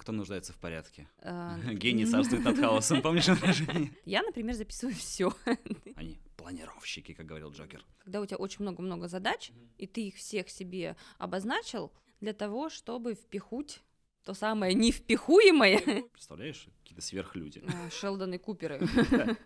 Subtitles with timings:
[0.00, 1.08] кто нуждается в порядке.
[1.18, 3.92] А, Гений царствует над хаосом, помнишь выражение?
[4.06, 5.32] Я, например, записываю все.
[5.94, 7.84] Они планировщики, как говорил Джокер.
[7.98, 13.14] Когда у тебя очень много-много задач, и ты их всех себе обозначил для того, чтобы
[13.14, 13.82] впихуть
[14.24, 16.04] то самое невпихуемое.
[16.12, 17.62] Представляешь, какие-то сверхлюди.
[17.66, 18.80] А, Шелдон и Куперы.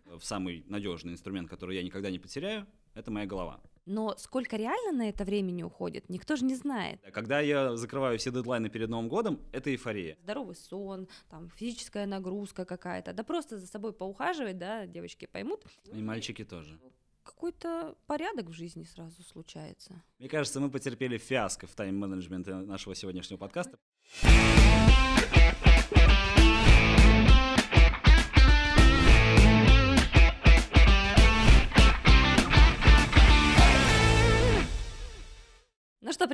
[0.05, 3.61] В Самый надежный инструмент, который я никогда не потеряю, это моя голова.
[3.87, 7.00] Но сколько реально на это времени уходит, никто же не знает.
[7.12, 10.17] Когда я закрываю все дедлайны перед Новым годом, это эйфория.
[10.23, 15.64] Здоровый сон, там физическая нагрузка какая-то, да просто за собой поухаживать, да, девочки поймут.
[15.93, 16.79] И мальчики тоже.
[17.25, 20.03] Какой-то порядок в жизни сразу случается.
[20.19, 23.79] Мне кажется, мы потерпели фиаско в тайм-менеджменте нашего сегодняшнего подкаста.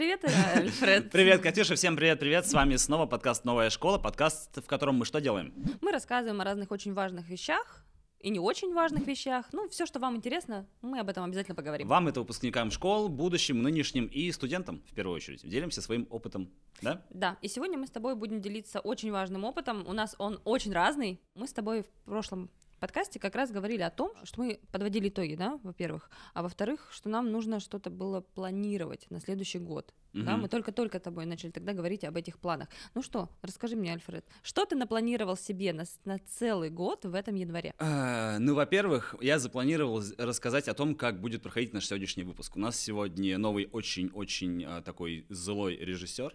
[0.00, 1.10] Привет, Альфред.
[1.10, 2.46] Привет, Катюша, всем привет-привет.
[2.46, 5.52] С вами снова подкаст «Новая школа», подкаст, в котором мы что делаем?
[5.82, 7.84] Мы рассказываем о разных очень важных вещах
[8.18, 9.44] и не очень важных вещах.
[9.52, 11.86] Ну, все, что вам интересно, мы об этом обязательно поговорим.
[11.86, 15.46] Вам, это выпускникам школ, будущим, нынешним и студентам, в первую очередь.
[15.46, 17.04] Делимся своим опытом, да?
[17.10, 19.86] Да, и сегодня мы с тобой будем делиться очень важным опытом.
[19.86, 21.20] У нас он очень разный.
[21.34, 22.48] Мы с тобой в прошлом
[22.80, 27.08] подкасте как раз говорили о том, что мы подводили итоги, да, во-первых, а во-вторых, что
[27.08, 29.94] нам нужно что-то было планировать на следующий год.
[30.12, 30.40] Да, Мгм.
[30.42, 32.68] мы только-только с тобой начали тогда говорить об этих планах.
[32.94, 37.36] Ну что, расскажи мне, Альфред, что ты напланировал себе на, на целый год в этом
[37.36, 37.72] январе?
[37.78, 42.56] А, Ну, во-первых, я запланировал рассказать о том, как будет проходить наш сегодняшний выпуск.
[42.56, 46.34] У нас сегодня новый очень-очень а, такой злой режиссер,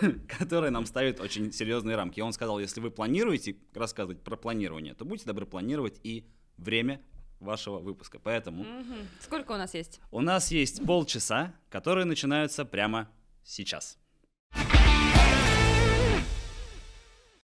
[0.38, 2.20] который нам ставит очень серьезные рамки.
[2.20, 6.24] И он сказал, если вы планируете рассказывать про планирование, то будьте добры планировать и
[6.56, 7.00] время
[7.40, 8.18] вашего выпуска.
[8.18, 9.08] Поэтому Мгм.
[9.20, 10.00] Сколько у нас есть?
[10.10, 13.08] у нас есть полчаса, которые начинаются прямо
[13.42, 13.98] сейчас.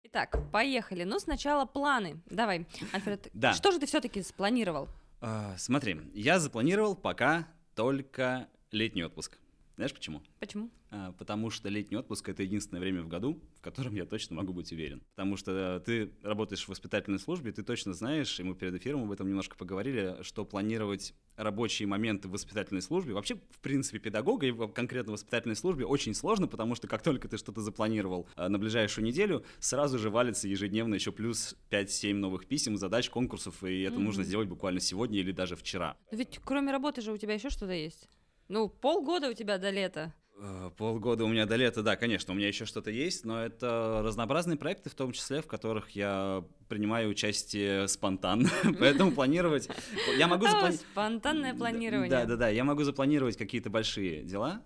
[0.04, 1.04] Итак, поехали.
[1.04, 2.20] Ну, сначала планы.
[2.26, 3.54] Давай, Альфред, Да.
[3.54, 4.88] что же ты все-таки спланировал?
[5.20, 9.38] А, Смотри, я запланировал пока только летний отпуск.
[9.76, 10.22] Знаешь почему?
[10.38, 10.70] Почему?
[10.90, 14.52] А, Потому что летний отпуск это единственное время в году, в котором я точно могу
[14.52, 15.02] быть уверен.
[15.14, 19.04] Потому что э, ты работаешь в воспитательной службе, ты точно знаешь, и мы перед эфиром
[19.04, 24.46] об этом немножко поговорили, что планировать рабочие моменты в воспитательной службе, вообще, в принципе, педагога
[24.46, 28.50] и в конкретно воспитательной службе очень сложно, потому что как только ты что-то запланировал а,
[28.50, 33.80] на ближайшую неделю, сразу же валится ежедневно еще плюс 5-7 новых писем, задач, конкурсов, и
[33.80, 34.04] это Мгм.
[34.04, 35.96] нужно сделать буквально сегодня или даже вчера.
[36.10, 38.08] Но Ведь кроме работы же у тебя еще что-то есть.
[38.52, 40.12] Ну, полгода у тебя до лета.
[40.38, 44.02] Э, Полгода у меня до лета, да, конечно, у меня еще что-то есть, но это
[44.04, 49.70] разнообразные проекты, в том числе, в которых я принимаю участие спонтанно, поэтому планировать...
[50.18, 52.10] Я могу спонтанное планирование.
[52.10, 54.60] Да, да, да, я могу запланировать какие-то большие дела,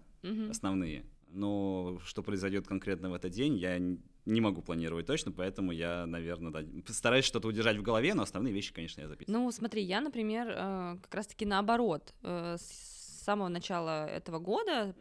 [0.50, 6.06] основные, но что произойдет конкретно в этот день, я не могу планировать точно, поэтому я,
[6.06, 9.40] наверное, да, стараюсь что-то удержать в голове, но основные вещи, конечно, я записываю.
[9.40, 12.12] Ну, смотри, я, например, э, как раз-таки наоборот.
[12.24, 12.95] э, С
[13.26, 14.94] самого начала этого года,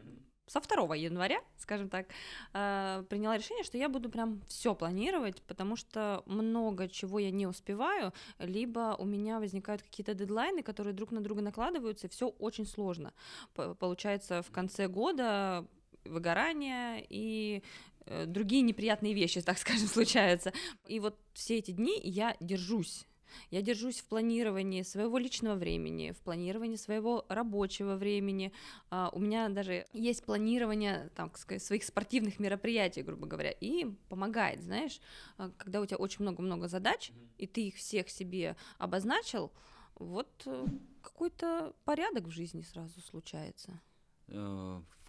[0.46, 2.06] со 2 января, скажем так,
[2.52, 7.46] э, приняла решение, что я буду прям все планировать, потому что много чего я не
[7.46, 12.66] успеваю, либо у меня возникают какие-то дедлайны, которые друг на друга накладываются, и все очень
[12.66, 13.12] сложно.
[13.54, 15.66] Получается, в конце года
[16.04, 17.62] выгорание и
[18.06, 20.52] э, другие неприятные вещи, так скажем, случаются.
[20.86, 23.06] И вот все эти дни я держусь.
[23.50, 28.52] Я держусь в планировании своего личного времени, в планировании своего рабочего времени.
[28.90, 34.62] А, у меня даже есть планирование там, сказать, своих спортивных мероприятий, грубо говоря, и помогает,
[34.62, 35.00] знаешь,
[35.38, 39.52] а, когда у тебя очень много-много задач, и ты их всех себе обозначил,
[39.96, 40.66] вот э,
[41.02, 43.80] какой-то порядок в жизни сразу случается.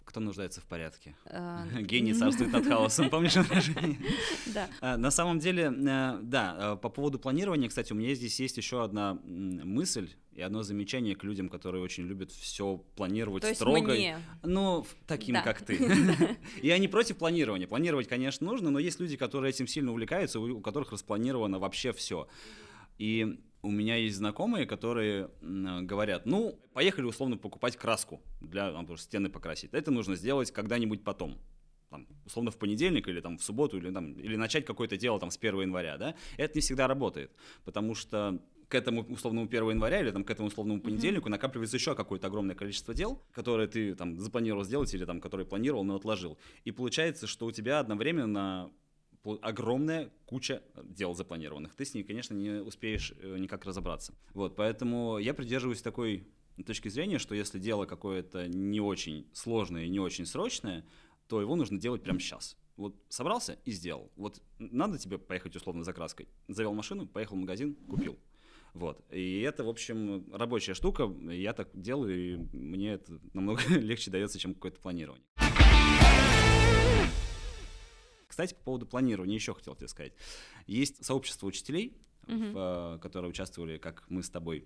[0.08, 1.14] Кто нуждается в порядке?
[1.26, 3.98] А, Гений царствует над хаосом, помнишь выражение?
[4.46, 4.70] Да.
[4.80, 8.56] А, На самом деле, э, да, э, по поводу планирования, кстати, у меня здесь есть
[8.56, 13.92] еще одна мысль и одно замечание к людям, которые очень любят все планировать То строго.
[13.92, 14.18] мне.
[14.42, 15.42] Ну, таким, Да.
[15.42, 15.78] как ты.
[16.62, 17.66] Я не против планирования.
[17.68, 22.28] Планировать, конечно, нужно, но есть люди, которые этим сильно увлекаются, у которых распланировано вообще все.
[22.96, 28.96] И у меня есть знакомые, которые м, говорят, ну, поехали условно покупать краску для там,
[28.96, 29.72] стены покрасить.
[29.72, 31.38] Это нужно сделать когда-нибудь потом.
[31.90, 35.30] Там, условно в понедельник или там в субботу, или, там, или начать какое-то дело там,
[35.30, 37.32] с 1 января, да, это не всегда работает,
[37.64, 38.38] потому что
[38.68, 42.54] к этому условному 1 января или там, к этому условному понедельнику накапливается еще какое-то огромное
[42.54, 46.36] количество дел, которые ты там запланировал сделать или там, которые планировал, но отложил.
[46.66, 48.70] И получается, что у тебя одновременно
[49.42, 51.74] огромная куча дел запланированных.
[51.74, 54.14] Ты с ней, конечно, не успеешь э, никак разобраться.
[54.34, 56.26] Вот, поэтому я придерживаюсь такой
[56.64, 60.84] точки зрения, что если дело какое-то не очень сложное и не очень срочное,
[61.28, 62.56] то его нужно делать прямо сейчас.
[62.76, 64.10] Вот собрался и сделал.
[64.16, 66.28] Вот надо тебе поехать условно за краской.
[66.46, 68.18] Завел машину, поехал в магазин, купил.
[68.74, 69.04] Вот.
[69.10, 71.12] И это, в общем, рабочая штука.
[71.30, 75.24] Я так делаю, и мне это намного легче дается, чем какое-то планирование.
[78.38, 80.12] Кстати, по поводу планирования еще хотел тебе сказать.
[80.68, 81.98] Есть сообщество учителей,
[82.28, 82.52] Мгм.
[82.52, 84.64] в, э, которые участвовали, как мы с тобой,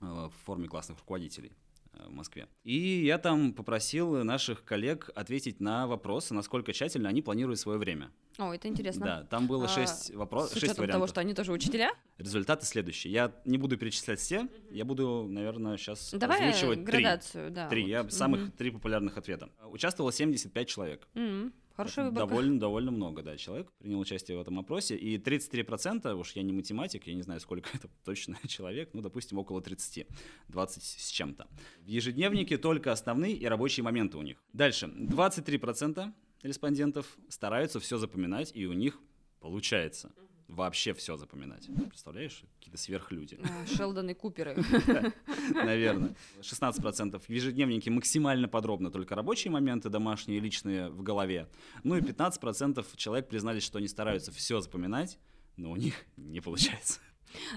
[0.00, 1.50] э, в форме классных руководителей
[1.96, 2.46] э, в Москве.
[2.62, 8.12] И я там попросил наших коллег ответить на вопросы, насколько тщательно они планируют свое время.
[8.38, 9.04] О, это интересно.
[9.06, 10.92] Да, там было А, шесть С вопросов, шесть вариантов.
[10.94, 11.92] того, что они тоже учителя.
[12.18, 13.12] Результаты следующие.
[13.12, 17.02] Я не буду перечислять все, я буду, наверное, сейчас Давай озвучивать три.
[17.02, 17.68] градацию, да.
[17.68, 17.82] Три.
[17.82, 17.88] вот.
[17.88, 18.50] Я самых Мгм.
[18.52, 19.50] три популярных ответа.
[19.70, 21.08] Участвовало 75 человек.
[21.14, 22.28] М, Хорошая выборка.
[22.28, 24.96] Довольно, довольно много, да, человек принял участие в этом опросе.
[24.96, 29.38] И 33%, уж я не математик, я не знаю, сколько это точно человек, ну, допустим,
[29.38, 30.06] около 30,
[30.48, 31.48] 20 с чем-то.
[31.80, 34.42] В ежедневнике только основные и рабочие моменты у них.
[34.52, 34.86] Дальше.
[34.86, 36.12] 23%
[36.42, 39.00] респондентов стараются все запоминать, и у них
[39.40, 40.12] получается
[40.48, 41.68] вообще все запоминать.
[41.88, 43.38] Представляешь, какие-то сверхлюди.
[43.42, 44.56] А, Шелдон и Куперы.
[45.54, 46.14] Наверное.
[46.40, 51.48] 16% в ежедневнике максимально подробно, только рабочие моменты, домашние, личные в голове.
[51.82, 55.18] Ну и 15% человек признались, что они стараются все запоминать,
[55.56, 57.00] но у них не получается.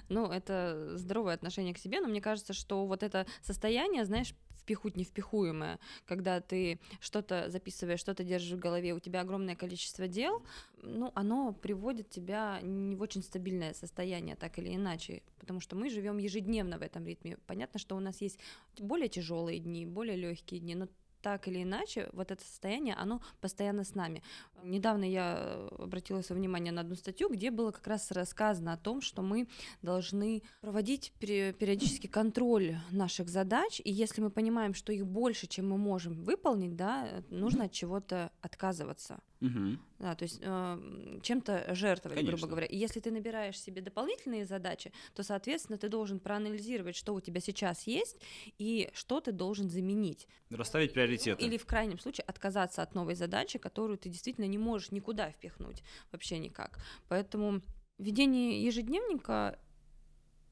[0.09, 4.33] Ну, это здоровое отношение к себе, но мне кажется, что вот это состояние, знаешь,
[4.67, 10.43] впихуть невпихуемое, когда ты что-то записываешь, что-то держишь в голове, у тебя огромное количество дел,
[10.83, 15.89] ну, оно приводит тебя не в очень стабильное состояние, так или иначе, потому что мы
[15.89, 17.37] живем ежедневно в этом ритме.
[17.47, 18.39] Понятно, что у нас есть
[18.77, 20.89] более тяжелые дни, более легкие дни, но
[21.21, 24.23] так или иначе, вот это состояние, оно постоянно с нами.
[24.63, 29.01] Недавно я обратила свое внимание на одну статью, где было как раз рассказано о том,
[29.01, 29.47] что мы
[29.81, 35.77] должны проводить периодически контроль наших задач, и если мы понимаем, что их больше, чем мы
[35.77, 39.19] можем выполнить, да, нужно от чего-то отказываться.
[39.39, 39.79] Мгм.
[39.99, 42.47] Да, то есть э, чем-то жертвовать, грубо Конечно.
[42.47, 42.65] говоря.
[42.65, 47.39] И если ты набираешь себе дополнительные задачи, то, соответственно, ты должен проанализировать, что у тебя
[47.39, 48.17] сейчас есть
[48.57, 50.27] и что ты должен заменить.
[50.49, 51.43] Расставить приоритеты.
[51.45, 55.83] Или в крайнем случае отказаться от новой задачи, которую ты действительно не можешь никуда впихнуть,
[56.11, 56.79] вообще никак.
[57.07, 57.61] Поэтому
[57.99, 59.59] ведение ежедневника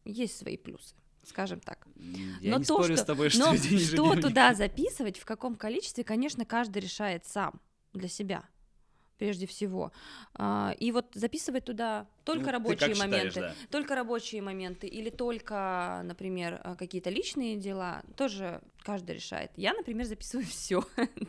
[0.03, 1.87] есть свои плюсы, скажем так.
[2.39, 5.55] Я Но не то, спорю что- с тобой, что Но что туда записывать, в каком
[5.55, 7.59] количестве, конечно, каждый решает сам
[7.93, 8.43] для себя
[9.17, 9.91] прежде всего.
[10.33, 13.55] А, И вот записывать туда только Ну, рабочие как считаешь, моменты, да?
[13.69, 19.51] только рабочие моменты или только, например, а, какие-то личные дела, тоже каждый решает.
[19.55, 20.83] Я, например, записываю все.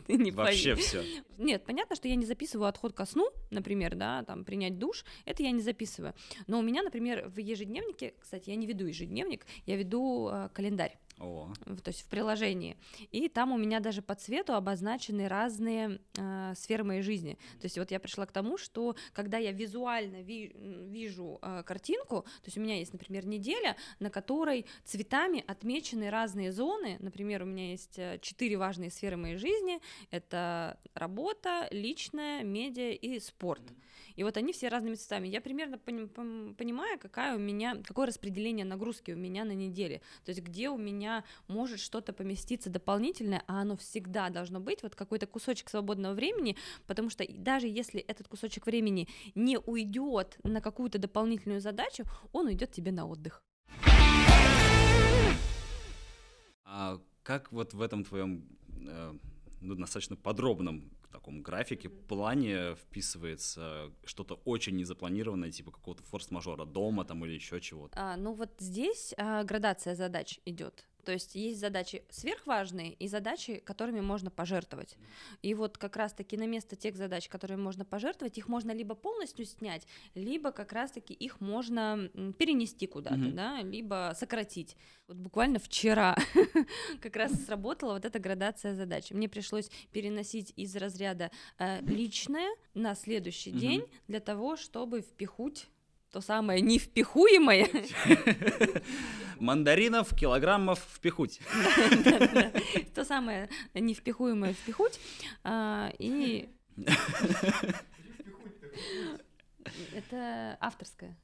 [0.07, 1.03] Ты не Вообще все.
[1.37, 5.43] Нет, понятно, что я не записываю отход ко сну, например, да, там принять душ, это
[5.43, 6.13] я не записываю.
[6.47, 10.97] Но у меня, например, в ежедневнике, кстати, я не веду ежедневник, я веду а, календарь
[11.19, 11.51] О,
[11.83, 12.77] то есть в приложении.
[13.11, 17.39] И там у меня даже по цвету обозначены разные э, сферы моей жизни.
[17.59, 22.21] То есть вот я пришла к тому, что когда я визуально ви- вижу э, картинку,
[22.21, 26.97] то есть у меня есть, например, неделя, на которой цветами отмечены разные зоны.
[26.99, 29.79] Например, у меня есть э, четыре важные сферы моей жизни.
[30.11, 33.63] Это работа, личная, медиа и спорт.
[34.17, 35.27] И вот они все разными цветами.
[35.27, 40.01] Я примерно понимаю, какая у меня, какое распределение нагрузки у меня на неделе.
[40.25, 44.95] То есть где у меня может что-то поместиться дополнительное, а оно всегда должно быть, вот
[44.95, 50.97] какой-то кусочек свободного времени, потому что даже если этот кусочек времени не уйдет на какую-то
[50.97, 53.43] дополнительную задачу, он уйдет тебе на отдых.
[56.65, 59.13] А как вот в этом твоем э,
[59.61, 67.25] ну, достаточно подробном таком графике, плане вписывается что-то очень незапланированное, типа какого-то форс-мажора дома там
[67.25, 67.93] или еще чего-то?
[67.97, 70.85] А, ну вот здесь а, градация задач идет.
[71.07, 74.97] То есть есть задачи сверхважные и задачи, которыми можно пожертвовать.
[75.41, 79.45] И вот как раз-таки на место тех задач, которые можно пожертвовать, их можно либо полностью
[79.45, 83.35] снять, либо как раз-таки их можно перенести куда-то, Мгм.
[83.37, 84.75] да, либо сократить.
[85.07, 86.17] Вот буквально вчера
[87.01, 89.11] как раз сработала вот эта градация задач.
[89.11, 93.59] Мне пришлось переносить из разряда э, личное на следующий Мгм.
[93.59, 95.69] день для того, чтобы впихуть
[96.17, 97.69] то самое невпихуемое
[99.39, 101.41] Мандаринов, килограммов впихуть.
[102.95, 104.99] То самое невпихуемое впихуть.
[105.43, 106.49] а, И
[109.93, 111.15] это авторское.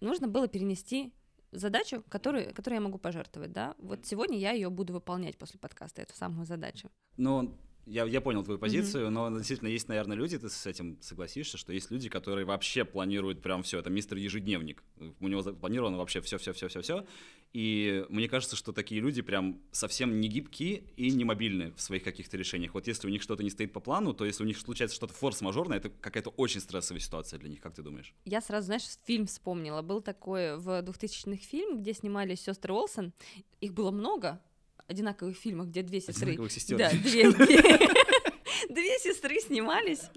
[0.00, 1.12] Нужно было перенести
[1.52, 3.76] задачу, которую, которую я могу пожертвовать, да.
[3.78, 6.90] Вот сегодня я ее буду выполнять после подкаста, эту самую задачу.
[7.16, 7.54] Но
[7.86, 9.10] я, я понял твою позицию, mm-hmm.
[9.10, 13.42] но действительно есть, наверное, люди, ты с этим согласишься, что есть люди, которые вообще планируют
[13.42, 14.82] прям все, это мистер ежедневник,
[15.20, 17.06] у него запланировано вообще все, все, все, все, все,
[17.52, 22.04] и мне кажется, что такие люди прям совсем не гибкие и не мобильны в своих
[22.04, 22.74] каких-то решениях.
[22.74, 25.14] Вот если у них что-то не стоит по плану, то если у них случается что-то
[25.14, 28.14] форс-мажорное, это какая-то очень стрессовая ситуация для них, как ты думаешь?
[28.24, 29.82] Я сразу, знаешь, фильм вспомнила.
[29.82, 33.12] Был такой в 2000-х фильм, где снимались сестры Олсен.
[33.60, 34.40] Их было много,
[34.90, 36.26] одинаковых фильмах, где две сестры.
[36.26, 36.78] Одинаковых сестер.
[36.78, 37.62] Да, две, две,
[38.68, 40.10] две сестры снимались,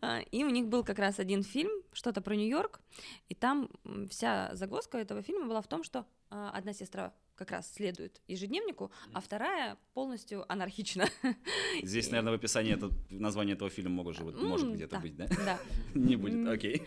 [0.00, 2.80] а, и у них был как раз один фильм, что-то про Нью-Йорк,
[3.28, 3.68] и там
[4.10, 8.90] вся загвоздка этого фильма была в том, что а, одна сестра как раз следует ежедневнику,
[9.12, 11.06] а вторая полностью анархична.
[11.82, 15.26] Здесь, наверное, в описании это, название этого фильма может, может где-то да, быть, да?
[15.28, 15.58] Да.
[15.94, 16.82] Не будет, окей.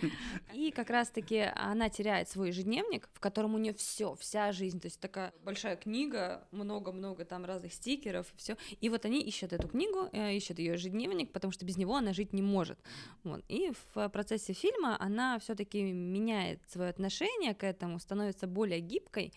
[0.53, 4.87] И как раз-таки она теряет свой ежедневник, в котором у нее все, вся жизнь, то
[4.87, 8.57] есть такая большая книга, много-много там разных стикеров, все.
[8.81, 12.13] И вот они ищут эту книгу, э, ищут ее ежедневник, потому что без него она
[12.13, 12.79] жить не может.
[13.23, 13.43] Вот.
[13.47, 19.33] И в процессе фильма она все-таки меняет свое отношение к этому, становится более гибкой,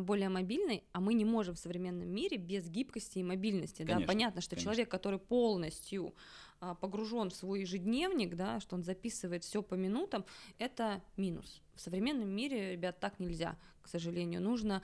[0.00, 3.82] более мобильной, а мы не можем в современном мире без гибкости и мобильности.
[3.82, 4.06] Конечно, да?
[4.06, 4.72] Понятно, что конечно.
[4.72, 6.14] человек, который полностью
[6.60, 10.24] а, погружен в свой ежедневник, да, что он записывает все по минутам,
[10.58, 11.60] это минус.
[11.74, 14.40] В современном мире, ребят, так нельзя, к сожалению.
[14.40, 14.82] Нужно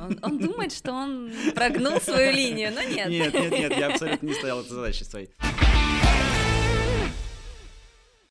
[0.00, 3.08] он, он думает, что он прогнул свою линию, но нет.
[3.08, 5.30] Нет, нет, нет, я абсолютно не стоял этой задачей своей.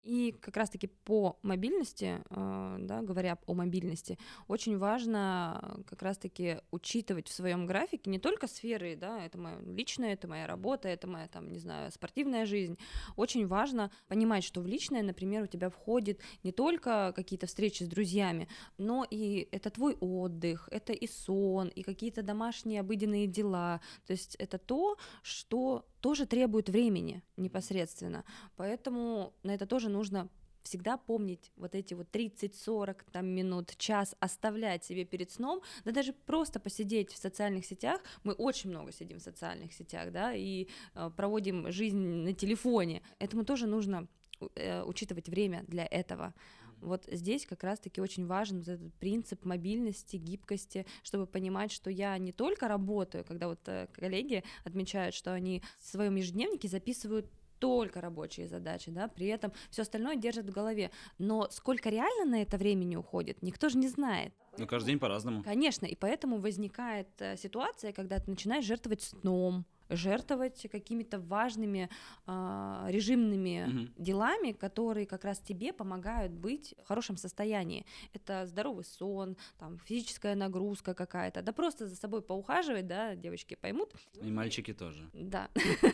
[0.07, 7.27] И как раз-таки по мобильности, э, да, говоря о мобильности, очень важно как раз-таки учитывать
[7.27, 11.27] в своем графике не только сферы, да, это моя личная, это моя работа, это моя,
[11.27, 12.77] там, не знаю, спортивная жизнь.
[13.17, 17.87] Очень важно понимать, что в личное, например, у тебя входит не только какие-то встречи с
[17.87, 18.47] друзьями,
[18.77, 23.81] но и это твой отдых, это и сон, и какие-то домашние обыденные дела.
[24.05, 28.23] То есть это то, что тоже требует времени непосредственно.
[28.55, 30.29] Поэтому на это тоже нужно
[30.63, 36.13] всегда помнить вот эти вот 30-40 там, минут, час оставлять себе перед сном, да даже
[36.13, 41.11] просто посидеть в социальных сетях, мы очень много сидим в социальных сетях, да, и э,
[41.17, 44.07] проводим жизнь на телефоне, этому тоже нужно
[44.55, 46.33] э, учитывать время для этого.
[46.81, 52.17] Вот здесь как раз-таки очень важен вот этот принцип мобильности, гибкости, чтобы понимать, что я
[52.17, 57.27] не только работаю, когда вот э, коллеги отмечают, что они в своем ежедневнике записывают
[57.59, 60.91] только рабочие задачи, да, при этом все остальное держат в голове.
[61.17, 64.33] Но сколько реально на это времени уходит, никто же не знает.
[64.57, 65.43] Ну, каждый день по-разному.
[65.43, 71.89] Конечно, и поэтому возникает э, ситуация, когда ты начинаешь жертвовать сном, жертвовать какими-то важными
[72.25, 73.93] э, режимными угу.
[73.97, 77.85] делами, которые как раз тебе помогают быть в хорошем состоянии.
[78.13, 83.91] Это здоровый сон, там физическая нагрузка какая-то, да просто за собой поухаживать, да, девочки поймут.
[84.21, 85.09] И мальчики тоже.
[85.13, 85.49] Да.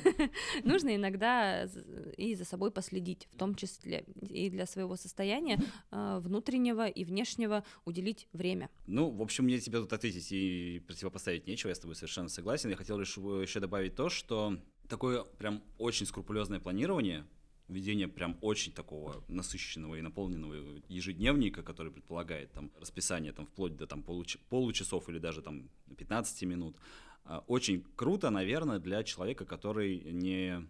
[0.64, 1.66] Нужно иногда
[2.18, 5.60] и за собой последить, в том числе и для своего состояния
[5.92, 8.70] э, внутреннего и внешнего уделить время.
[8.88, 12.70] Ну, в общем, мне тебе тут ответить и противопоставить нечего, я с тобой совершенно согласен.
[12.70, 17.26] Я хотел лишь еще добавить добавить то, что такое прям очень скрупулезное планирование,
[17.68, 23.86] ведение прям очень такого насыщенного и наполненного ежедневника, который предполагает там расписание там вплоть до
[23.86, 26.78] там получ- получасов или даже там 15 минут,
[27.26, 30.66] а, очень круто, наверное, для человека, который не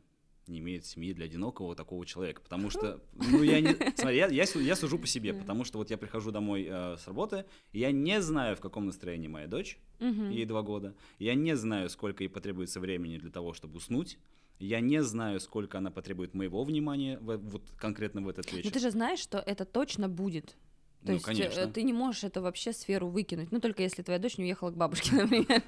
[0.47, 4.43] не имеет семьи для одинокого такого человека, потому что, ну, я не, смотри, я, я,
[4.43, 7.91] я сужу по себе, потому что вот я прихожу домой э, с работы, и я
[7.91, 12.29] не знаю, в каком настроении моя дочь, ей два года, я не знаю, сколько ей
[12.29, 14.17] потребуется времени для того, чтобы уснуть,
[14.59, 18.65] я не знаю, сколько она потребует моего внимания в, вот конкретно в этот вечер.
[18.65, 20.57] Но ты же знаешь, что это точно будет.
[21.03, 21.67] То ну, есть э, конечно.
[21.67, 23.51] ты не можешь это вообще сферу выкинуть.
[23.51, 25.61] Ну, только если твоя дочь не уехала к бабушке, например.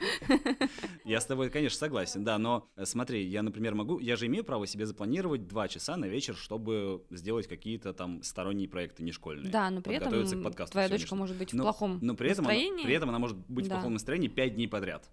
[1.03, 4.45] Я с тобой, конечно, согласен, да, но э, смотри, я, например, могу, я же имею
[4.45, 9.51] право себе запланировать два часа на вечер, чтобы сделать какие-то там сторонние проекты не школьные.
[9.51, 12.73] Да, но при этом твоя дочка может быть в но, плохом но при этом настроении.
[12.73, 13.75] Она, при этом она может быть Да.
[13.75, 15.09] в плохом настроении пять дней подряд.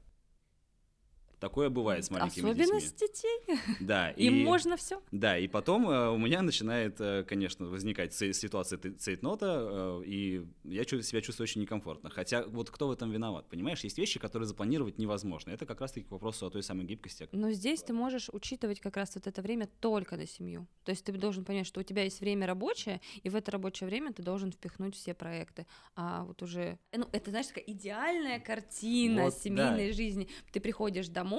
[1.42, 3.30] Такое бывает с маленькими Особенность детьми.
[3.49, 3.76] детей.
[3.80, 5.02] Да, Им и, можно все.
[5.11, 10.84] Да, и потом э, у меня начинает, э, конечно, возникать ситуация цейтнота, э, и я
[10.84, 12.11] себя чувствую очень некомфортно.
[12.11, 13.49] Хотя вот кто в этом виноват?
[13.49, 15.50] Понимаешь, есть вещи, которые запланировать невозможно.
[15.50, 17.28] Это как раз-таки к вопросу о той самой гибкости.
[17.32, 20.68] Но здесь ты можешь учитывать как раз вот это время только на семью.
[20.84, 23.88] То есть ты должен понять, что у тебя есть время рабочее, и в это рабочее
[23.88, 25.66] время ты должен впихнуть все проекты.
[25.96, 30.28] А вот уже, ну, это, знаешь, такая идеальная картина Вот, семейной жизни.
[30.52, 31.32] Ты приходишь домой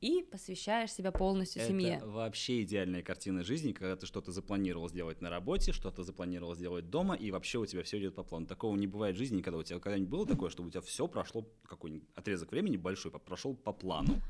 [0.00, 1.96] и посвящаешь себя полностью семье.
[1.96, 6.90] Это вообще идеальная картина жизни, когда ты что-то запланировал сделать на работе, что-то запланировал сделать
[6.90, 8.46] дома, и вообще у тебя все идет по плану.
[8.46, 9.58] Такого не бывает в жизни никогда.
[9.58, 13.54] У тебя когда-нибудь было такое, чтобы у тебя все прошло, какой-нибудь отрезок времени большой, прошел
[13.54, 14.20] по плану?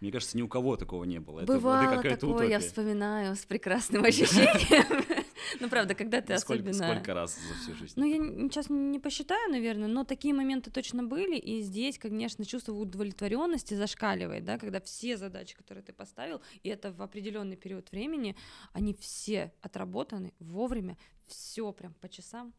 [0.00, 1.42] Мне кажется, ни у кого такого не было.
[1.42, 5.04] Бывало это, это такое, я вспоминаю с прекрасным ощущением.
[5.60, 6.72] Ну, правда, когда ты особенно...
[6.72, 7.92] Сколько раз за всю жизнь?
[7.96, 8.16] Ну, я
[8.48, 14.44] сейчас не посчитаю, наверное, но такие моменты точно были, и здесь, конечно, чувство удовлетворенности зашкаливает,
[14.44, 18.36] да, когда все задачи, которые ты поставил, и это в определенный период времени,
[18.72, 20.96] они все отработаны вовремя,
[21.26, 22.52] все прям по часам.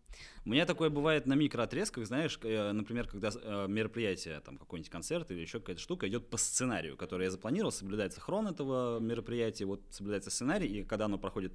[0.45, 5.31] У меня такое бывает на микроотрезках, знаешь, э, например, когда э, мероприятие, там какой-нибудь концерт
[5.31, 9.81] или еще какая-то штука идет по сценарию, который я запланировал, соблюдается хрон этого мероприятия, вот
[9.89, 11.53] соблюдается сценарий, и когда оно проходит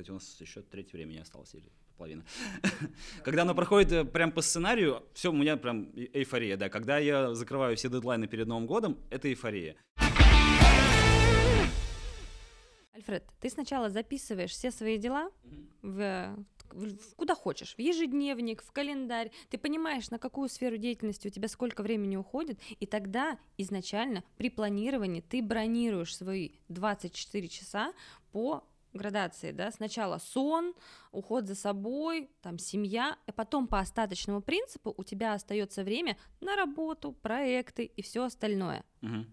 [0.00, 2.24] кстати, у нас еще треть времени осталось, или половина.
[3.24, 6.70] Когда оно проходит э, прям по сценарию, все, у меня прям эйфория, да.
[6.70, 9.76] Когда я закрываю все дедлайны перед Новым годом, это эйфория.
[13.00, 15.30] Альфред, ты сначала записываешь все свои дела
[15.82, 16.36] в
[17.16, 21.82] куда хочешь, в ежедневник, в календарь, ты понимаешь, на какую сферу деятельности у тебя сколько
[21.82, 27.92] времени уходит, и тогда изначально при планировании ты бронируешь свои 24 часа
[28.30, 30.74] по градации, да, сначала сон,
[31.10, 36.54] уход за собой, там семья, а потом по остаточному принципу у тебя остается время на
[36.54, 38.84] работу, проекты и все остальное.
[39.02, 39.26] Угу.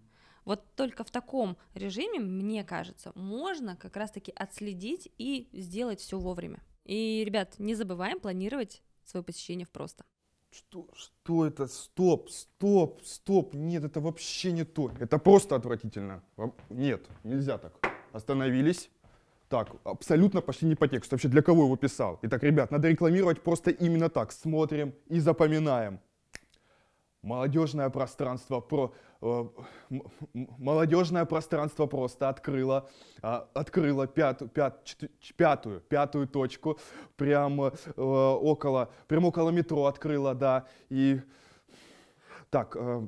[0.47, 6.63] Вот только в таком режиме, мне кажется, можно как раз-таки отследить и сделать все вовремя.
[6.85, 10.05] И, ребят, не забываем планировать свое посещение в просто.
[10.49, 11.67] Что, что это?
[11.67, 13.55] Стоп, стоп, стоп.
[13.55, 14.89] Нет, это вообще не то.
[15.01, 16.23] Это просто отвратительно.
[16.69, 17.73] Нет, нельзя так.
[18.13, 18.89] Остановились,
[19.49, 21.15] так, абсолютно пошли не по тексту.
[21.15, 22.19] Вообще, для кого его писал?
[22.21, 24.31] Итак, ребят, надо рекламировать просто именно так.
[24.31, 25.99] Смотрим и запоминаем.
[27.21, 28.93] Молодежное пространство про
[30.31, 32.89] молодежное пространство просто открыло
[33.21, 34.95] э, открыло пятую, пят,
[35.35, 36.79] пятую пятую точку
[37.15, 41.21] прямо э, около прямо около метро открыло да и
[42.49, 43.07] так э,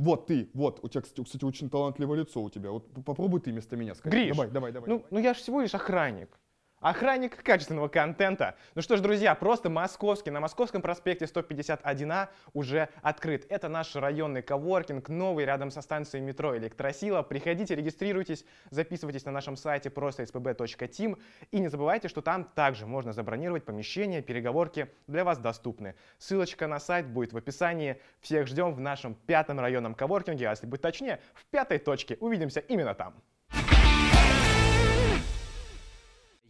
[0.00, 2.70] вот ты, вот, у тебя, кстати, очень талантливое лицо у тебя.
[2.70, 4.18] Вот попробуй ты вместо меня сказать.
[4.18, 4.88] Гриш, давай, давай, давай.
[4.88, 5.08] Ну, давай.
[5.10, 6.40] ну я же всего лишь охранник.
[6.80, 8.54] Охранник качественного контента.
[8.74, 13.44] Ну что ж, друзья, просто московский, на Московском проспекте 151А уже открыт.
[13.50, 17.22] Это наш районный коворкинг, новый, рядом со станцией метро Электросила.
[17.22, 20.22] Приходите, регистрируйтесь, записывайтесь на нашем сайте просто.
[20.22, 25.96] И не забывайте, что там также можно забронировать помещения, переговорки для вас доступны.
[26.16, 28.00] Ссылочка на сайт будет в описании.
[28.20, 32.16] Всех ждем в нашем пятом районном коворкинге, а если быть точнее, в пятой точке.
[32.20, 33.22] Увидимся именно там.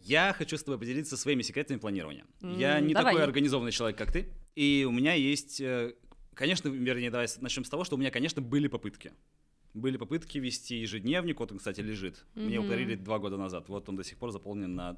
[0.03, 2.25] Я хочу с тобой поделиться своими секретами планирования.
[2.41, 3.13] Mm, я не давай.
[3.13, 4.29] такой организованный человек, как ты.
[4.55, 5.93] И у меня есть, э,
[6.33, 9.13] конечно, вернее, давай начнем с того, что у меня, конечно, были попытки.
[9.73, 12.25] Были попытки вести ежедневник, вот он, кстати, лежит.
[12.35, 12.45] Mm-hmm.
[12.45, 13.69] Мне его подарили два года назад.
[13.69, 14.97] Вот он до сих пор заполнен на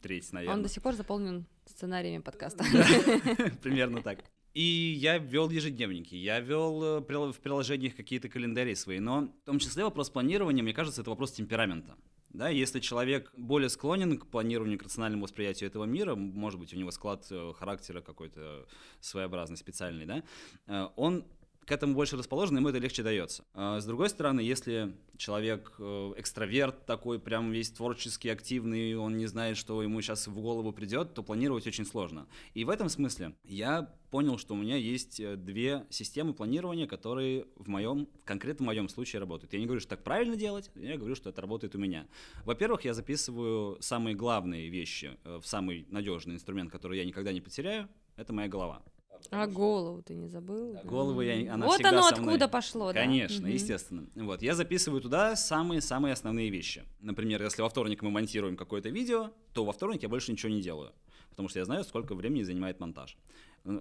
[0.00, 0.56] треть, наверное.
[0.56, 2.64] Он до сих пор заполнен сценариями подкаста.
[3.62, 4.24] Примерно так.
[4.56, 9.58] И я вел ежедневники, я вел э, в приложениях какие-то календари свои, но в том
[9.58, 11.94] числе вопрос планирования, мне кажется, это вопрос темперамента.
[12.36, 16.76] Да, если человек более склонен к планированию, к рациональному восприятию этого мира, может быть, у
[16.76, 18.66] него склад э, характера какой-то
[19.00, 20.22] своеобразный, специальный, да,
[20.66, 21.24] э, он
[21.66, 23.44] к этому больше расположен, ему это легче дается.
[23.52, 29.26] А с другой стороны, если человек э, экстраверт такой, прям весь творчески активный, он не
[29.26, 32.28] знает, что ему сейчас в голову придет, то планировать очень сложно.
[32.54, 37.46] И в этом смысле я понял, что у меня есть э, две системы планирования, которые
[37.56, 39.52] в моем, конкретно в моем случае работают.
[39.52, 42.06] Я не говорю, что так правильно делать, я говорю, что это работает у меня.
[42.44, 47.40] Во-первых, я записываю самые главные вещи э, в самый надежный инструмент, который я никогда не
[47.40, 48.82] потеряю, это моя голова.
[49.30, 50.78] А голову ты не забыл?
[50.84, 52.34] Голову я, она Вот всегда оно со мной.
[52.34, 53.00] откуда пошло, да?
[53.00, 54.06] Конечно, естественно.
[54.14, 56.84] Вот, я записываю туда самые-самые основные вещи.
[57.00, 60.60] Например, если во вторник мы монтируем какое-то видео, то во вторник я больше ничего не
[60.62, 60.92] делаю,
[61.30, 63.16] потому что я знаю, сколько времени занимает монтаж.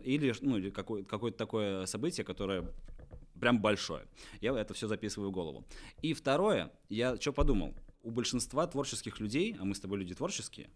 [0.04, 2.66] Или, ну, или какое- какое-то такое событие, которое
[3.40, 4.06] прям большое.
[4.42, 5.64] Я это все записываю в голову.
[6.02, 7.76] И второе, я что подумал?
[8.02, 10.70] У большинства творческих людей, а мы с тобой люди творческие,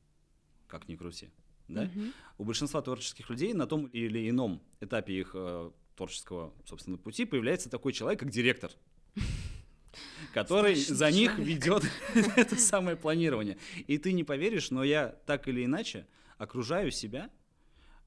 [0.67, 1.29] как ни крути,
[1.69, 1.83] да?
[1.83, 2.13] Мгм.
[2.37, 7.69] У большинства творческих людей на том или ином этапе их э, творческого, собственно, пути появляется
[7.69, 8.71] такой человек, как директор,
[10.33, 11.47] который Страшный за них человек.
[11.47, 11.83] ведет
[12.35, 13.57] это самое планирование.
[13.87, 17.29] И ты не поверишь, но я так или иначе окружаю себя,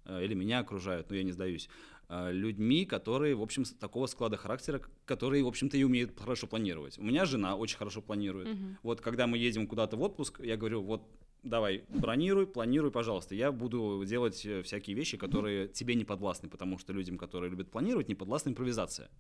[0.05, 1.69] э, или меня окружают, но я не сдаюсь,
[2.09, 6.99] э, людьми, которые, в общем, такого склада характера, которые, в общем-то, и умеют хорошо планировать.
[6.99, 8.49] У меня жена очень хорошо планирует.
[8.49, 8.79] Мгм.
[8.83, 11.09] Вот когда мы едем куда-то в отпуск, я говорю, вот
[11.43, 13.35] давай, бронируй, планируй, пожалуйста.
[13.35, 17.71] Я буду делать э, всякие вещи, которые тебе не подвластны, потому что людям, которые любят
[17.71, 19.11] планировать, не подвластна импровизация.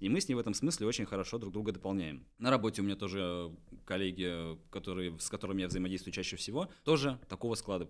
[0.00, 2.24] И мы с ней в этом смысле очень хорошо друг друга дополняем.
[2.38, 3.50] На работе у меня тоже э,
[3.84, 7.88] коллеги, э, которые, с которыми я взаимодействую чаще всего, тоже такого склада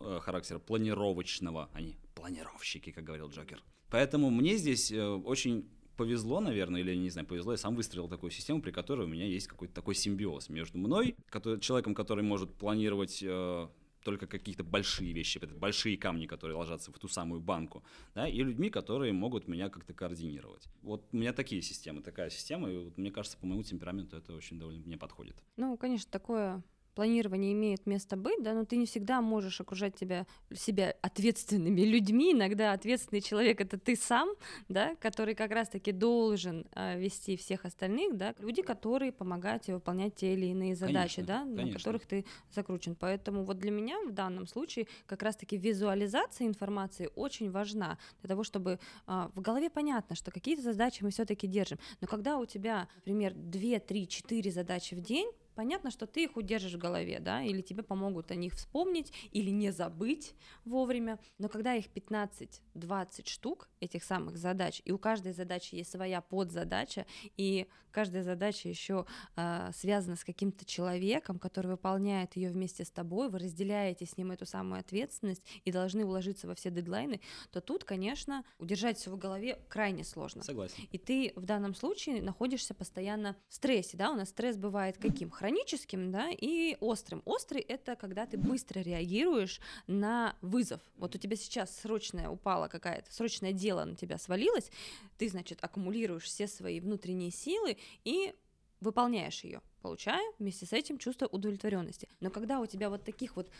[0.00, 1.68] э, характера, планировочного.
[1.72, 3.62] Они планировщики, как говорил Джокер.
[3.90, 5.66] Поэтому мне здесь очень
[5.98, 9.26] повезло, наверное, или, не знаю, повезло, я сам выстроил такую систему, при которой у меня
[9.26, 13.68] есть какой-то такой симбиоз между мной, который, человеком, который может планировать э,
[14.04, 17.82] только какие-то большие вещи, большие камни, которые ложатся в ту самую банку,
[18.14, 20.68] да, и людьми, которые могут меня как-то координировать.
[20.82, 24.32] Вот у меня такие системы, такая система, и вот, мне кажется, по моему темпераменту это
[24.34, 25.36] очень довольно мне подходит.
[25.56, 26.62] Ну, конечно, такое
[26.98, 32.32] планирование имеет место быть, да, но ты не всегда можешь окружать тебя, себя ответственными людьми.
[32.32, 34.30] Иногда ответственный человек это ты сам,
[34.68, 40.16] да, который как раз-таки должен э, вести всех остальных, да, люди, которые помогают тебе выполнять
[40.16, 41.78] те или иные задачи, Конечно, да, на конечно.
[41.78, 42.96] которых ты закручен.
[42.96, 48.42] Поэтому вот для меня в данном случае как раз-таки визуализация информации очень важна для того,
[48.42, 51.78] чтобы а, в голове понятно, что какие-то задачи мы все-таки держим.
[52.00, 56.36] Но когда у тебя, например, 2, 3, 4 задачи в день, понятно, что ты их
[56.36, 61.18] удержишь в голове, да, или тебе помогут о них вспомнить, или не забыть вовремя.
[61.38, 67.06] Но когда их 15-20 штук, этих самых задач, и у каждой задачи есть своя подзадача,
[67.36, 73.28] и каждая задача еще э, связана с каким-то человеком, который выполняет ее вместе с тобой,
[73.28, 77.82] вы разделяете с ним эту самую ответственность и должны уложиться во все дедлайны, то тут,
[77.82, 80.44] конечно, удержать все в голове крайне сложно.
[80.44, 80.76] Согласен.
[80.92, 85.30] И ты в данном случае находишься постоянно в стрессе, да, у нас стресс бывает каким?
[85.48, 87.22] Хроническим, да, и острым.
[87.24, 90.82] Острый— это когда ты быстро реагируешь на вызов.
[90.96, 94.70] Вот у тебя сейчас срочная упала какая-то, срочное дело на тебя свалилось,
[95.16, 98.34] ты, значит, аккумулируешь все свои внутренние силы и
[98.82, 102.10] выполняешь ее, получая вместе с этим чувство удовлетворенности.
[102.20, 103.50] Но когда у тебя вот таких вот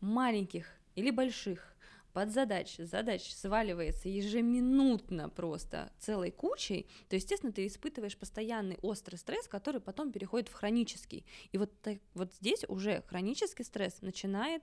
[0.00, 1.75] маленьких или больших
[2.16, 9.82] подзадач, задач сваливается ежеминутно просто целой кучей, то, естественно, ты испытываешь постоянный острый стресс, который
[9.82, 11.26] потом переходит в хронический.
[11.52, 14.62] И вот, так, вот здесь уже хронический стресс начинает,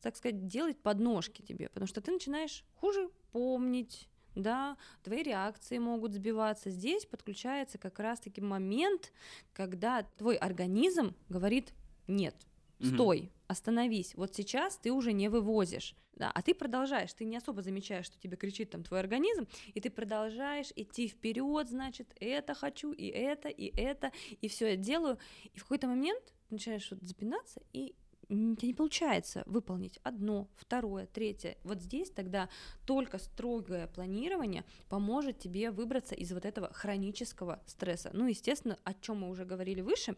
[0.00, 6.12] так сказать, делать подножки тебе, потому что ты начинаешь хуже помнить, да, твои реакции могут
[6.12, 6.70] сбиваться.
[6.70, 9.12] Здесь подключается как раз-таки момент,
[9.54, 11.74] когда твой организм говорит
[12.06, 12.36] «нет»,
[12.80, 17.62] стой, остановись, вот сейчас ты уже не вывозишь, да, а ты продолжаешь, ты не особо
[17.62, 22.92] замечаешь, что тебе кричит там твой организм, и ты продолжаешь идти вперед, значит, это хочу,
[22.92, 25.18] и это, и это, и все я делаю,
[25.52, 27.94] и в какой-то момент начинаешь вот запинаться, и
[28.28, 31.56] у тебя не получается выполнить одно, второе, третье.
[31.62, 32.48] Вот здесь тогда
[32.84, 38.10] только строгое планирование поможет тебе выбраться из вот этого хронического стресса.
[38.12, 40.16] Ну, естественно, о чем мы уже говорили выше,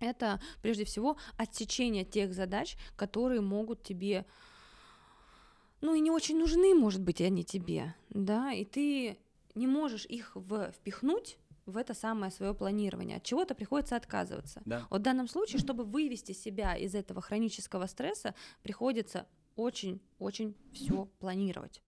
[0.00, 4.26] это прежде всего отсечение тех задач, которые могут тебе,
[5.80, 9.18] ну и не очень нужны, может быть, они тебе, да, и ты
[9.54, 13.16] не можешь их в, впихнуть в это самое свое планирование.
[13.16, 14.62] От чего-то приходится отказываться.
[14.64, 14.86] Да.
[14.88, 21.82] Вот в данном случае, чтобы вывести себя из этого хронического стресса, приходится очень-очень все планировать.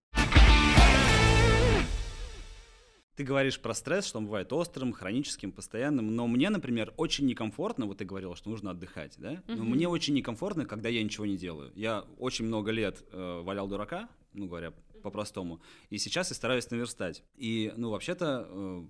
[3.19, 7.87] Ты говоришь про стресс, что он бывает острым, хроническим, постоянным, но мне, например, очень некомфортно,
[7.87, 9.43] вот ты говорила, что нужно отдыхать, да?
[9.49, 11.73] Но мне очень некомфортно, когда я ничего не делаю.
[11.75, 17.25] Я очень много лет э, валял дурака, ну говоря по-простому, и сейчас я стараюсь наверстать.
[17.35, 18.85] И, ну, вообще-то, э,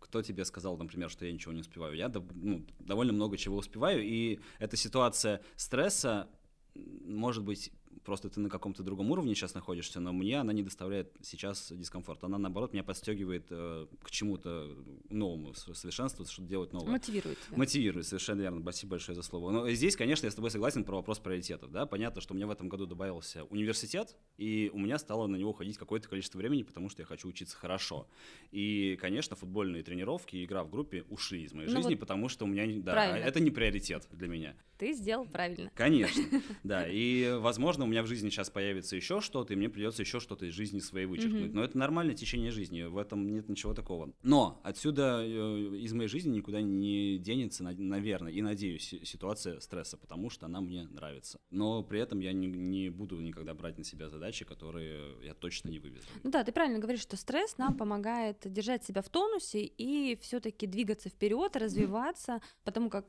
[0.00, 1.94] кто тебе сказал, например, что я ничего не успеваю?
[1.96, 6.30] Я ну, довольно много чего успеваю, и эта ситуация стресса,
[6.74, 7.70] может быть,
[8.04, 12.24] просто ты на каком-то другом уровне сейчас находишься, но мне она не доставляет сейчас дискомфорт.
[12.24, 14.76] Она, наоборот, меня подстегивает э, к чему-то
[15.10, 16.92] новому, совершенству, что-то делать новое.
[16.92, 17.56] Мотивирует тебя.
[17.56, 18.60] Мотивирует, совершенно верно.
[18.60, 19.50] Спасибо большое за слово.
[19.50, 21.70] Но здесь, конечно, я с тобой согласен про вопрос приоритетов.
[21.70, 21.86] Да?
[21.86, 25.50] Понятно, что у меня в этом году добавился университет, и у меня стало на него
[25.50, 28.08] уходить какое-то количество времени, потому что я хочу учиться хорошо.
[28.50, 32.28] И, конечно, футбольные тренировки и игра в группе ушли из моей Ну жизни, вот потому
[32.28, 33.24] что у меня да, правильно.
[33.24, 34.56] это не приоритет для меня.
[34.78, 35.70] Ты сделал правильно.
[35.74, 36.22] Конечно,
[36.64, 36.86] да.
[36.86, 40.44] И, возможно, у меня в жизни сейчас появится еще что-то, и мне придется еще что-то
[40.46, 41.46] из жизни своей вычеркнуть.
[41.48, 41.54] Мгм.
[41.54, 44.12] Но это нормальное течение жизни, в этом нет ничего такого.
[44.22, 49.60] Но отсюда э, из моей жизни никуда не денется, на- наверное, и надеюсь, си- ситуация
[49.60, 51.38] стресса, потому что она мне нравится.
[51.50, 55.70] Но при этом я не, не буду никогда брать на себя задачи, которые я точно
[55.70, 56.06] не вывезу.
[56.22, 60.66] Ну да, ты правильно говоришь, что стресс нам помогает держать себя в тонусе и все-таки
[60.66, 63.06] двигаться вперед, развиваться, потому как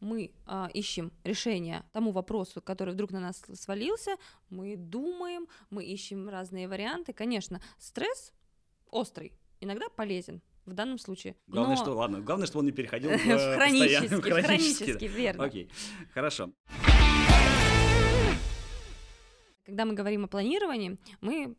[0.00, 4.16] мы а, ищем решение тому вопросу, который вдруг на нас свалился,
[4.50, 7.12] мы думаем, мы ищем разные варианты.
[7.12, 8.32] Конечно, стресс
[8.90, 11.36] острый, иногда полезен в данном случае.
[11.46, 15.44] Главное, но что, ладно, главное, что он не переходил в, хронический, в хронический, верно.
[15.44, 15.70] Окей,
[16.12, 16.52] хорошо.
[19.64, 21.56] Когда мы говорим о планировании, мы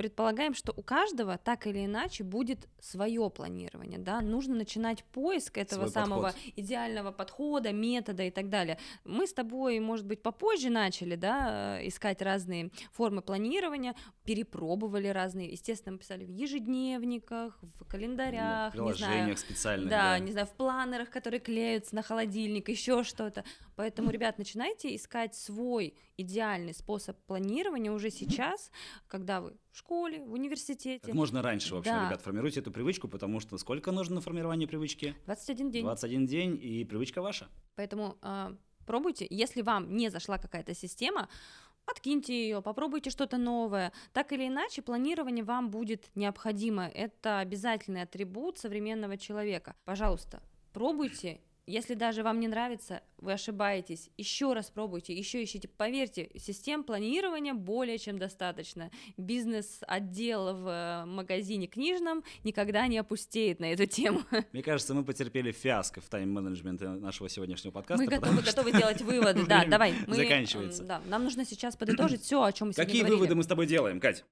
[0.00, 5.88] предполагаем, что у каждого так или иначе будет свое планирование, да, нужно начинать поиск этого
[5.88, 6.42] Свой самого подход.
[6.56, 8.78] идеального подхода, метода и так далее.
[9.04, 15.50] Мы с тобой, может быть, попозже начали, да, э, искать разные формы планирования, перепробовали разные,
[15.50, 19.90] естественно, мы писали в ежедневниках, в календарях, в не знаю, приложениях специальных.
[19.90, 23.44] да, не знаю, в планерах, которые клеются на холодильник, еще что-то.
[23.76, 28.70] Поэтому, ребят, начинайте искать свой идеальный способ планирования уже сейчас,
[29.06, 31.00] когда вы в школе, в университете.
[31.06, 32.06] Как можно раньше вообще, Да.
[32.06, 35.14] ребят, формируйте эту привычку, потому что сколько нужно на формирование привычки?
[35.26, 35.82] 21 день.
[35.84, 37.48] 21 день, и привычка ваша.
[37.76, 38.54] Поэтому а,
[38.86, 39.26] пробуйте.
[39.30, 41.28] Если вам не зашла какая-то система,
[41.86, 43.92] откиньте ее, попробуйте что-то новое.
[44.12, 46.86] Так или иначе, планирование вам будет необходимо.
[46.88, 49.74] Это обязательный атрибут современного человека.
[49.84, 51.40] Пожалуйста, пробуйте.
[51.66, 55.68] Если даже вам не нравится, вы ошибаетесь, еще раз пробуйте, еще ищите.
[55.68, 58.90] Поверьте, систем планирования более чем достаточно.
[59.16, 64.22] Бизнес-отдел в э, магазине книжном никогда не опустеет на эту тему.
[64.52, 68.02] Мне кажется, мы потерпели фиаско в тайм-менеджменте нашего сегодняшнего подкаста.
[68.02, 69.44] Мы готовы, что готовы делать выводы.
[69.50, 69.94] Да, давай.
[70.06, 70.84] Мы, заканчивается.
[70.84, 73.16] Да, нам нужно сейчас подытожить все, о чем мы сегодня Какие говорили.
[73.18, 74.24] выводы мы с тобой делаем, Кать?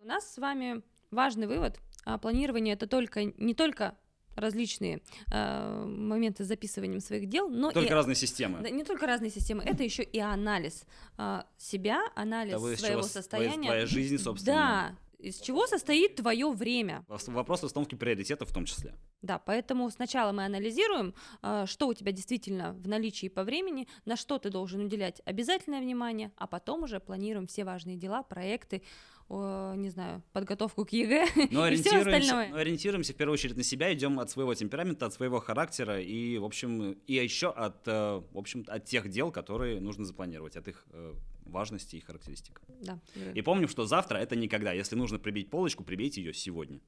[0.00, 1.78] У нас с вами важный вывод.
[2.04, 3.96] А, Планирование это только не только
[4.34, 8.60] различные э, моменты с записыванием своих дел, но Только и разные системы.
[8.62, 10.84] да, не только разные системы, это еще и анализ
[11.16, 13.66] а, себя, анализ Того, своего состояния.
[13.66, 14.56] твоя жизнь, собственно.
[14.56, 17.04] Да, из чего состоит твое время.
[17.08, 18.94] Вопрос установки приоритетов в том числе.
[19.22, 24.16] Да, поэтому сначала мы анализируем, а, что у тебя действительно в наличии по времени, на
[24.16, 28.82] что ты должен уделять обязательное внимание, а потом уже планируем все важные дела, проекты,
[29.30, 32.48] не знаю, подготовку к ЕГЭ Но и все ориентируемся, остальное.
[32.50, 36.36] но ориентируемся в первую очередь на себя, идем от своего темперамента, от своего характера и,
[36.36, 40.68] в общем, и еще от, э, в общем, от тех дел, которые нужно запланировать, от
[40.68, 42.60] их э, важности и характеристик.
[42.80, 42.98] Да.
[43.34, 44.72] И помним, что завтра это никогда.
[44.72, 46.80] Если нужно прибить полочку, прибейте ее сегодня.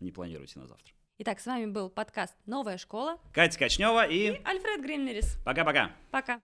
[0.00, 0.92] Не планируйте на завтра.
[1.18, 3.18] Итак, с вами был подкаст «Новая школа».
[3.32, 5.38] Катя Качнева и Альфред Гриннерис.
[5.44, 5.92] пока-пока.
[6.10, 6.40] Пока.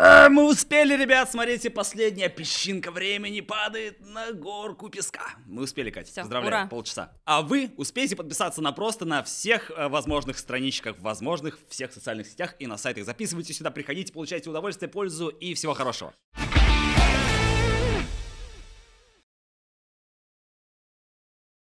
[0.00, 5.30] А, мы успели, ребят, смотрите, последняя песчинка времени падает на горку песка.
[5.44, 6.66] Мы успели, Катя, Всё, поздравляю, ура.
[6.68, 7.12] полчаса.
[7.24, 12.54] А вы успеете подписаться на просто на всех э, возможных страничках, возможных всех социальных сетях
[12.60, 13.06] и на сайтах.
[13.06, 16.14] Записывайтесь сюда, приходите, получайте удовольствие, пользу и всего хорошего.